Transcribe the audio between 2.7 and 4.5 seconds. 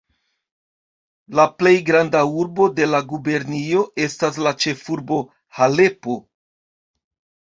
de la gubernio estas